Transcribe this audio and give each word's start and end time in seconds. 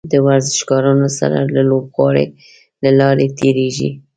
د 0.11 0.13
ورزشکارانو 0.27 1.07
سره 1.19 1.37
د 1.53 1.57
لوبغالي 1.69 2.25
له 2.83 2.91
لارې 2.99 3.27
تیریږي. 3.39 3.91